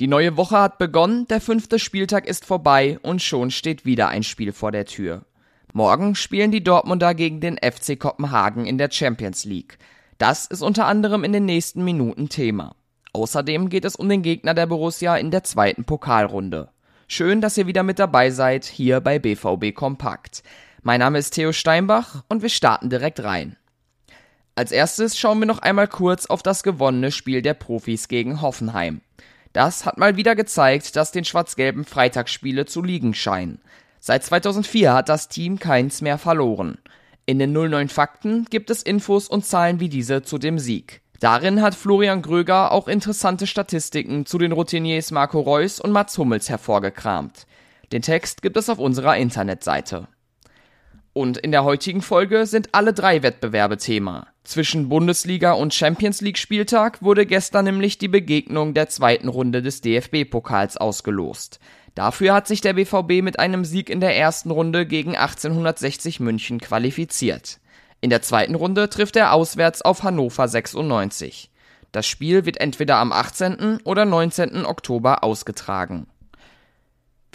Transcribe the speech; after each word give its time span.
Die 0.00 0.08
neue 0.08 0.36
Woche 0.36 0.58
hat 0.58 0.78
begonnen, 0.78 1.28
der 1.28 1.40
fünfte 1.40 1.78
Spieltag 1.78 2.26
ist 2.26 2.44
vorbei 2.44 2.98
und 3.02 3.22
schon 3.22 3.52
steht 3.52 3.84
wieder 3.84 4.08
ein 4.08 4.24
Spiel 4.24 4.52
vor 4.52 4.72
der 4.72 4.86
Tür. 4.86 5.24
Morgen 5.72 6.16
spielen 6.16 6.50
die 6.50 6.64
Dortmunder 6.64 7.14
gegen 7.14 7.40
den 7.40 7.58
FC 7.58 7.96
Kopenhagen 7.96 8.66
in 8.66 8.76
der 8.76 8.90
Champions 8.90 9.44
League. 9.44 9.78
Das 10.18 10.46
ist 10.46 10.62
unter 10.62 10.86
anderem 10.86 11.22
in 11.22 11.32
den 11.32 11.44
nächsten 11.44 11.84
Minuten 11.84 12.28
Thema. 12.28 12.74
Außerdem 13.12 13.68
geht 13.68 13.84
es 13.84 13.94
um 13.94 14.08
den 14.08 14.22
Gegner 14.22 14.52
der 14.52 14.66
Borussia 14.66 15.16
in 15.16 15.30
der 15.30 15.44
zweiten 15.44 15.84
Pokalrunde. 15.84 16.70
Schön, 17.06 17.40
dass 17.40 17.56
ihr 17.56 17.68
wieder 17.68 17.84
mit 17.84 18.00
dabei 18.00 18.30
seid, 18.30 18.64
hier 18.64 19.00
bei 19.00 19.20
BVB 19.20 19.76
Kompakt. 19.76 20.42
Mein 20.82 20.98
Name 20.98 21.18
ist 21.18 21.34
Theo 21.34 21.52
Steinbach 21.52 22.24
und 22.28 22.42
wir 22.42 22.48
starten 22.48 22.90
direkt 22.90 23.22
rein. 23.22 23.56
Als 24.56 24.72
erstes 24.72 25.16
schauen 25.16 25.38
wir 25.38 25.46
noch 25.46 25.60
einmal 25.60 25.86
kurz 25.86 26.26
auf 26.26 26.42
das 26.42 26.64
gewonnene 26.64 27.12
Spiel 27.12 27.42
der 27.42 27.54
Profis 27.54 28.08
gegen 28.08 28.42
Hoffenheim. 28.42 29.00
Das 29.54 29.86
hat 29.86 29.98
mal 29.98 30.16
wieder 30.16 30.34
gezeigt, 30.34 30.96
dass 30.96 31.12
den 31.12 31.24
schwarz-gelben 31.24 31.84
Freitagsspiele 31.84 32.66
zu 32.66 32.82
liegen 32.82 33.14
scheinen. 33.14 33.60
Seit 34.00 34.24
2004 34.24 34.92
hat 34.92 35.08
das 35.08 35.28
Team 35.28 35.60
keins 35.60 36.02
mehr 36.02 36.18
verloren. 36.18 36.76
In 37.24 37.38
den 37.38 37.52
09 37.52 37.88
Fakten 37.88 38.46
gibt 38.50 38.68
es 38.68 38.82
Infos 38.82 39.28
und 39.28 39.46
Zahlen 39.46 39.78
wie 39.78 39.88
diese 39.88 40.22
zu 40.22 40.38
dem 40.38 40.58
Sieg. 40.58 41.02
Darin 41.20 41.62
hat 41.62 41.76
Florian 41.76 42.20
Gröger 42.20 42.72
auch 42.72 42.88
interessante 42.88 43.46
Statistiken 43.46 44.26
zu 44.26 44.38
den 44.38 44.50
Routiniers 44.50 45.12
Marco 45.12 45.40
Reus 45.40 45.80
und 45.80 45.92
Mats 45.92 46.18
Hummels 46.18 46.48
hervorgekramt. 46.48 47.46
Den 47.92 48.02
Text 48.02 48.42
gibt 48.42 48.56
es 48.56 48.68
auf 48.68 48.80
unserer 48.80 49.16
Internetseite. 49.16 50.08
Und 51.14 51.38
in 51.38 51.52
der 51.52 51.62
heutigen 51.62 52.02
Folge 52.02 52.44
sind 52.44 52.70
alle 52.72 52.92
drei 52.92 53.22
Wettbewerbe 53.22 53.76
Thema. 53.78 54.26
Zwischen 54.42 54.88
Bundesliga 54.88 55.52
und 55.52 55.72
Champions 55.72 56.20
League 56.20 56.38
Spieltag 56.38 57.02
wurde 57.02 57.24
gestern 57.24 57.66
nämlich 57.66 57.98
die 57.98 58.08
Begegnung 58.08 58.74
der 58.74 58.88
zweiten 58.88 59.28
Runde 59.28 59.62
des 59.62 59.80
DFB-Pokals 59.80 60.76
ausgelost. 60.76 61.60
Dafür 61.94 62.34
hat 62.34 62.48
sich 62.48 62.60
der 62.60 62.72
BVB 62.72 63.22
mit 63.22 63.38
einem 63.38 63.64
Sieg 63.64 63.90
in 63.90 64.00
der 64.00 64.16
ersten 64.16 64.50
Runde 64.50 64.86
gegen 64.86 65.16
1860 65.16 66.18
München 66.18 66.58
qualifiziert. 66.58 67.60
In 68.00 68.10
der 68.10 68.20
zweiten 68.20 68.56
Runde 68.56 68.90
trifft 68.90 69.14
er 69.14 69.32
auswärts 69.32 69.82
auf 69.82 70.02
Hannover 70.02 70.48
96. 70.48 71.48
Das 71.92 72.06
Spiel 72.08 72.44
wird 72.44 72.60
entweder 72.60 72.96
am 72.96 73.12
18. 73.12 73.78
oder 73.84 74.04
19. 74.04 74.66
Oktober 74.66 75.22
ausgetragen. 75.22 76.08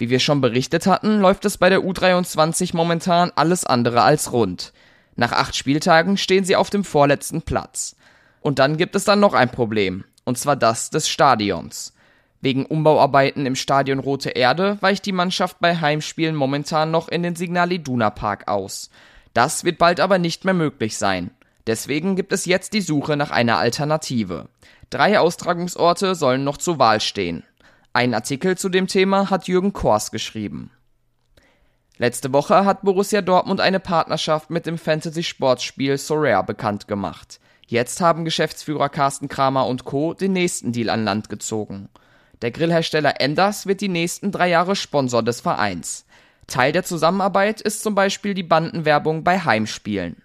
Wie 0.00 0.08
wir 0.08 0.18
schon 0.18 0.40
berichtet 0.40 0.86
hatten, 0.86 1.20
läuft 1.20 1.44
es 1.44 1.58
bei 1.58 1.68
der 1.68 1.80
U23 1.80 2.74
momentan 2.74 3.32
alles 3.36 3.66
andere 3.66 4.00
als 4.00 4.32
rund. 4.32 4.72
Nach 5.14 5.32
acht 5.32 5.54
Spieltagen 5.54 6.16
stehen 6.16 6.42
sie 6.42 6.56
auf 6.56 6.70
dem 6.70 6.84
vorletzten 6.84 7.42
Platz. 7.42 7.96
Und 8.40 8.58
dann 8.58 8.78
gibt 8.78 8.96
es 8.96 9.04
dann 9.04 9.20
noch 9.20 9.34
ein 9.34 9.50
Problem, 9.50 10.04
und 10.24 10.38
zwar 10.38 10.56
das 10.56 10.88
des 10.88 11.06
Stadions. 11.06 11.92
Wegen 12.40 12.64
Umbauarbeiten 12.64 13.44
im 13.44 13.54
Stadion 13.54 13.98
Rote 13.98 14.30
Erde 14.30 14.78
weicht 14.80 15.04
die 15.04 15.12
Mannschaft 15.12 15.58
bei 15.60 15.76
Heimspielen 15.76 16.34
momentan 16.34 16.90
noch 16.90 17.08
in 17.08 17.22
den 17.22 17.36
Signal 17.36 17.70
Iduna 17.70 18.08
Park 18.08 18.48
aus. 18.48 18.88
Das 19.34 19.64
wird 19.64 19.76
bald 19.76 20.00
aber 20.00 20.18
nicht 20.18 20.46
mehr 20.46 20.54
möglich 20.54 20.96
sein. 20.96 21.30
Deswegen 21.66 22.16
gibt 22.16 22.32
es 22.32 22.46
jetzt 22.46 22.72
die 22.72 22.80
Suche 22.80 23.18
nach 23.18 23.30
einer 23.30 23.58
Alternative. 23.58 24.48
Drei 24.88 25.20
Austragungsorte 25.20 26.14
sollen 26.14 26.42
noch 26.42 26.56
zur 26.56 26.78
Wahl 26.78 27.02
stehen. 27.02 27.44
Ein 27.92 28.14
Artikel 28.14 28.56
zu 28.56 28.68
dem 28.68 28.86
Thema 28.86 29.30
hat 29.30 29.48
Jürgen 29.48 29.72
Kors 29.72 30.12
geschrieben. 30.12 30.70
Letzte 31.98 32.32
Woche 32.32 32.64
hat 32.64 32.82
Borussia 32.82 33.20
Dortmund 33.20 33.60
eine 33.60 33.80
Partnerschaft 33.80 34.48
mit 34.48 34.64
dem 34.64 34.78
Fantasy-Sportspiel 34.78 35.98
Sorare 35.98 36.44
bekannt 36.44 36.86
gemacht. 36.86 37.40
Jetzt 37.66 38.00
haben 38.00 38.24
Geschäftsführer 38.24 38.88
Carsten 38.88 39.28
Kramer 39.28 39.66
und 39.66 39.84
Co. 39.84 40.14
den 40.14 40.32
nächsten 40.32 40.70
Deal 40.72 40.88
an 40.88 41.04
Land 41.04 41.28
gezogen. 41.28 41.88
Der 42.42 42.52
Grillhersteller 42.52 43.20
Enders 43.20 43.66
wird 43.66 43.80
die 43.80 43.88
nächsten 43.88 44.30
drei 44.30 44.48
Jahre 44.48 44.76
Sponsor 44.76 45.24
des 45.24 45.40
Vereins. 45.40 46.06
Teil 46.46 46.70
der 46.70 46.84
Zusammenarbeit 46.84 47.60
ist 47.60 47.82
zum 47.82 47.96
Beispiel 47.96 48.34
die 48.34 48.44
Bandenwerbung 48.44 49.24
bei 49.24 49.40
Heimspielen. 49.40 50.22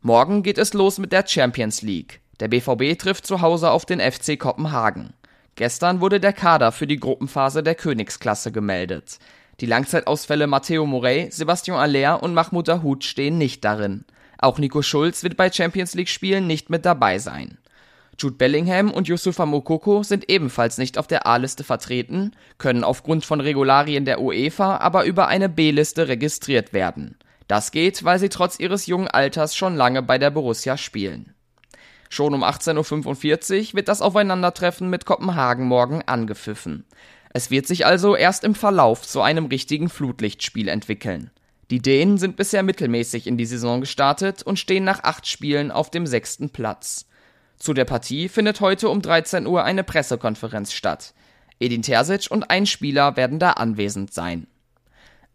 Morgen 0.00 0.42
geht 0.42 0.58
es 0.58 0.74
los 0.74 0.98
mit 0.98 1.12
der 1.12 1.26
Champions 1.26 1.82
League. 1.82 2.20
Der 2.40 2.48
BVB 2.48 2.98
trifft 2.98 3.24
zu 3.24 3.40
Hause 3.40 3.70
auf 3.70 3.86
den 3.86 4.00
FC 4.00 4.38
Kopenhagen. 4.38 5.14
Gestern 5.56 6.02
wurde 6.02 6.20
der 6.20 6.34
Kader 6.34 6.70
für 6.70 6.86
die 6.86 7.00
Gruppenphase 7.00 7.62
der 7.62 7.74
Königsklasse 7.74 8.52
gemeldet. 8.52 9.18
Die 9.60 9.66
Langzeitausfälle 9.66 10.46
Matteo 10.46 10.84
Morey, 10.84 11.28
Sebastian 11.30 11.78
Aller 11.78 12.22
und 12.22 12.34
Mahmoud 12.34 12.68
Dahoud 12.68 13.04
stehen 13.04 13.38
nicht 13.38 13.64
darin. 13.64 14.04
Auch 14.38 14.58
Nico 14.58 14.82
Schulz 14.82 15.22
wird 15.22 15.38
bei 15.38 15.50
Champions 15.50 15.94
League 15.94 16.10
Spielen 16.10 16.46
nicht 16.46 16.68
mit 16.68 16.84
dabei 16.84 17.18
sein. 17.18 17.56
Jude 18.18 18.36
Bellingham 18.36 18.90
und 18.90 19.08
Yusufa 19.08 19.46
Mokoko 19.46 20.02
sind 20.02 20.28
ebenfalls 20.30 20.76
nicht 20.76 20.98
auf 20.98 21.06
der 21.06 21.26
A-Liste 21.26 21.64
vertreten, 21.64 22.32
können 22.58 22.84
aufgrund 22.84 23.24
von 23.24 23.40
Regularien 23.40 24.04
der 24.04 24.20
UEFA 24.20 24.76
aber 24.76 25.04
über 25.04 25.28
eine 25.28 25.48
B-Liste 25.48 26.08
registriert 26.08 26.74
werden. 26.74 27.16
Das 27.48 27.70
geht, 27.70 28.04
weil 28.04 28.18
sie 28.18 28.28
trotz 28.28 28.58
ihres 28.58 28.86
jungen 28.86 29.08
Alters 29.08 29.56
schon 29.56 29.74
lange 29.74 30.02
bei 30.02 30.18
der 30.18 30.30
Borussia 30.30 30.76
spielen. 30.76 31.35
Schon 32.08 32.34
um 32.34 32.44
18.45 32.44 33.68
Uhr 33.68 33.74
wird 33.74 33.88
das 33.88 34.02
Aufeinandertreffen 34.02 34.90
mit 34.90 35.06
Kopenhagen 35.06 35.66
morgen 35.66 36.02
angepfiffen. 36.02 36.84
Es 37.30 37.50
wird 37.50 37.66
sich 37.66 37.84
also 37.84 38.16
erst 38.16 38.44
im 38.44 38.54
Verlauf 38.54 39.06
zu 39.06 39.20
einem 39.20 39.46
richtigen 39.46 39.88
Flutlichtspiel 39.88 40.68
entwickeln. 40.68 41.30
Die 41.70 41.82
Dänen 41.82 42.16
sind 42.16 42.36
bisher 42.36 42.62
mittelmäßig 42.62 43.26
in 43.26 43.36
die 43.36 43.46
Saison 43.46 43.80
gestartet 43.80 44.42
und 44.42 44.58
stehen 44.58 44.84
nach 44.84 45.02
acht 45.02 45.26
Spielen 45.26 45.70
auf 45.70 45.90
dem 45.90 46.06
sechsten 46.06 46.50
Platz. 46.50 47.06
Zu 47.58 47.74
der 47.74 47.84
Partie 47.84 48.28
findet 48.28 48.60
heute 48.60 48.88
um 48.88 49.02
13 49.02 49.46
Uhr 49.46 49.64
eine 49.64 49.82
Pressekonferenz 49.82 50.72
statt. 50.72 51.12
Edin 51.58 51.82
Terzic 51.82 52.30
und 52.30 52.50
ein 52.50 52.66
Spieler 52.66 53.16
werden 53.16 53.38
da 53.38 53.52
anwesend 53.52 54.12
sein. 54.12 54.46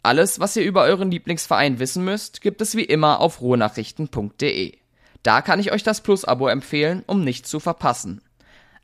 Alles, 0.03 0.39
was 0.39 0.55
ihr 0.55 0.63
über 0.63 0.83
euren 0.83 1.11
Lieblingsverein 1.11 1.79
wissen 1.79 2.03
müsst, 2.03 2.41
gibt 2.41 2.61
es 2.61 2.75
wie 2.75 2.83
immer 2.83 3.19
auf 3.19 3.41
ruhrnachrichten.de. 3.41 4.80
Da 5.23 5.41
kann 5.41 5.59
ich 5.59 5.71
euch 5.71 5.83
das 5.83 6.01
Plus-Abo 6.01 6.47
empfehlen, 6.47 7.03
um 7.07 7.23
nichts 7.23 7.49
zu 7.49 7.59
verpassen. 7.59 8.21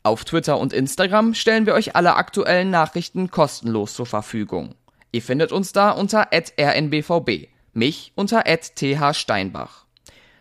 Auf 0.03 0.23
Twitter 0.23 0.57
und 0.59 0.73
Instagram 0.73 1.33
stellen 1.33 1.65
wir 1.65 1.73
euch 1.73 1.95
alle 1.95 2.15
aktuellen 2.15 2.69
Nachrichten 2.69 3.29
kostenlos 3.29 3.93
zur 3.93 4.05
Verfügung. 4.05 4.75
Ihr 5.11 5.21
findet 5.21 5.51
uns 5.51 5.73
da 5.73 5.91
unter 5.91 6.29
rnbvb, 6.31 7.49
mich 7.73 8.13
unter 8.15 8.43
thsteinbach. 8.43 9.85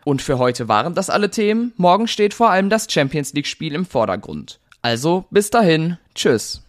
Und 0.04 0.22
für 0.22 0.38
heute 0.38 0.68
waren 0.68 0.94
das 0.94 1.10
alle 1.10 1.30
Themen. 1.30 1.72
Morgen 1.76 2.06
steht 2.06 2.32
vor 2.32 2.50
allem 2.50 2.70
das 2.70 2.86
Champions 2.88 3.32
League 3.32 3.48
Spiel 3.48 3.74
im 3.74 3.84
Vordergrund. 3.84 4.60
Also 4.82 5.24
bis 5.30 5.50
dahin, 5.50 5.98
tschüss. 6.14 6.62